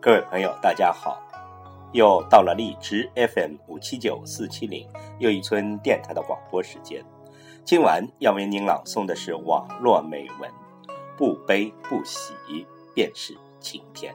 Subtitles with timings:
[0.00, 1.20] 各位朋友，大家好！
[1.90, 7.04] 又到了荔枝 FM 五七九四七零又一村电台的广播时间。
[7.64, 10.48] 今晚要为您朗诵的是网络美文，
[11.16, 12.32] 不悲不喜
[12.94, 14.14] 便是晴天。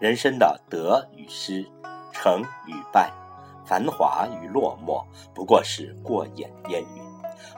[0.00, 1.64] 人生的得与失，
[2.12, 3.12] 成与败，
[3.64, 7.02] 繁华与落寞，不过是过眼烟云，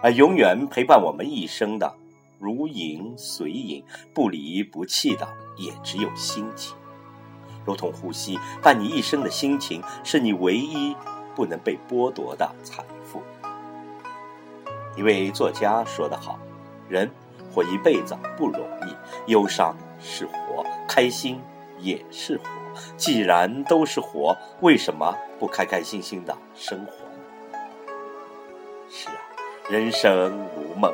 [0.02, 1.90] 而永远陪伴我们一生的。
[2.42, 6.76] 如影随影，不离不弃的也只有心情，
[7.64, 10.96] 如同呼吸，伴你一生的心情，是你唯一
[11.36, 13.22] 不能被剥夺的财富。
[14.96, 16.36] 一位作家说得好
[16.90, 17.08] ：“人
[17.54, 21.40] 活一辈子不容易，忧伤是活，开心
[21.78, 22.44] 也是活。
[22.96, 27.58] 既然都是活，为什么不开开心心的生活呢？”
[28.90, 29.14] 是啊，
[29.70, 30.92] 人生如梦。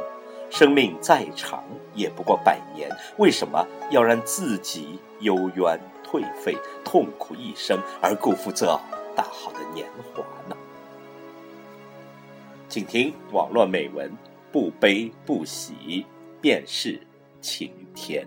[0.51, 8.67] 生命再长也不过百年，为什么要让自己幽怨颓废、痛苦一生，而辜负这
[9.15, 10.57] 大好的年华呢？
[12.69, 14.13] 请听网络美文：
[14.53, 16.05] 不悲不喜，
[16.41, 17.01] 便是
[17.41, 18.27] 晴天。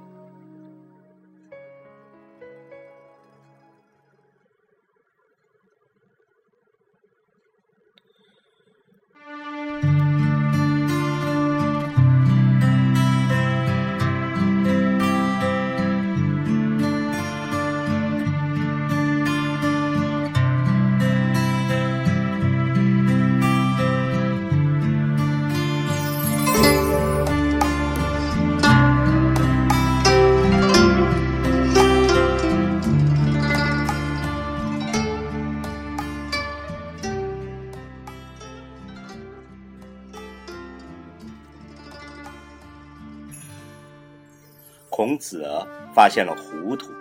[44.91, 45.47] 孔子
[45.95, 46.91] 发现了糊涂，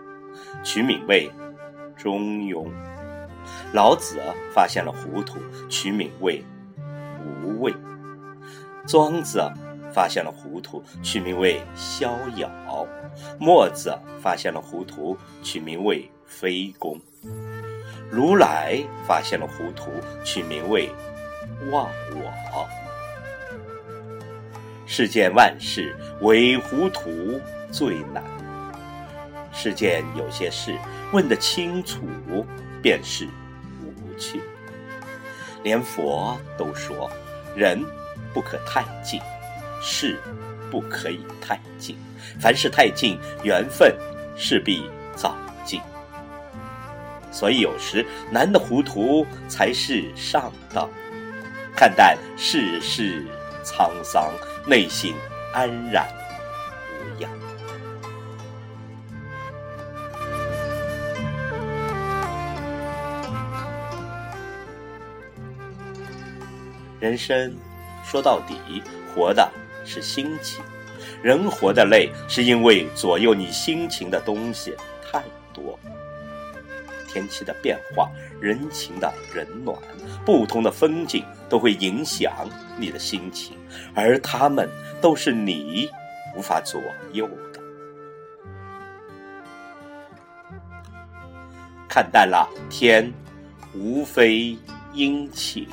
[0.63, 1.29] 取名为
[1.97, 2.65] 中庸；
[3.75, 4.21] 老子
[4.55, 6.43] 发现了糊涂，取名为
[7.43, 7.73] 无畏；
[8.87, 9.43] 庄子
[9.93, 12.49] 发现了糊涂，取名为逍遥；
[13.41, 16.97] 墨子发现了糊涂，取名为非公；
[18.09, 19.91] 如来发现了糊涂，
[20.23, 20.89] 取名为
[21.73, 22.69] 忘我。
[24.87, 27.11] 世间万事，唯糊涂。
[27.71, 28.23] 最难。
[29.53, 30.77] 世间有些事
[31.13, 32.01] 问得清楚，
[32.81, 33.29] 便是
[33.83, 34.41] 无趣。
[35.63, 37.11] 连佛都说，
[37.55, 37.85] 人
[38.33, 39.21] 不可太近，
[39.83, 40.19] 事
[40.71, 41.97] 不可以太近。
[42.39, 43.95] 凡事太近，缘分
[44.37, 45.81] 势必早尽。
[47.33, 50.89] 所以有时难的糊涂才是上道。
[51.77, 53.27] 看淡世事
[53.65, 54.33] 沧桑，
[54.67, 55.15] 内心
[55.53, 56.07] 安然
[56.89, 57.31] 无恙。
[67.01, 67.57] 人生
[68.05, 68.83] 说到底，
[69.15, 69.51] 活的
[69.87, 70.63] 是心情。
[71.23, 74.75] 人活得累，是因为左右你心情的东西
[75.11, 75.23] 太
[75.55, 75.79] 多。
[77.09, 79.77] 天气的变化，人情的冷暖，
[80.27, 82.33] 不同的风景都会影响
[82.77, 83.57] 你的心情，
[83.95, 84.69] 而他们
[85.01, 85.89] 都是你
[86.37, 86.81] 无法左
[87.13, 87.61] 右的。
[91.89, 93.11] 看淡了天，
[93.75, 94.55] 无非。
[94.93, 95.69] 阴晴，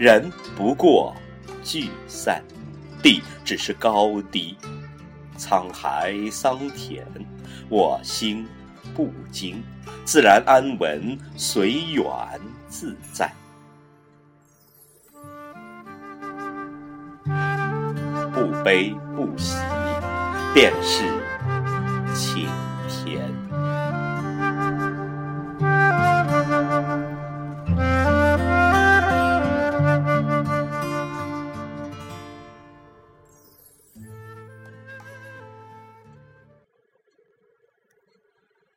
[0.00, 1.14] 人不过
[1.62, 2.42] 聚散，
[3.02, 4.56] 地只是高低，
[5.36, 7.04] 沧海桑田，
[7.68, 8.48] 我心
[8.94, 9.62] 不惊，
[10.06, 12.06] 自然安稳，随缘
[12.66, 13.30] 自在，
[18.32, 19.54] 不悲不喜，
[20.54, 21.29] 便是。